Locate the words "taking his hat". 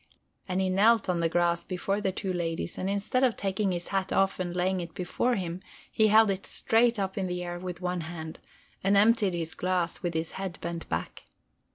3.37-4.11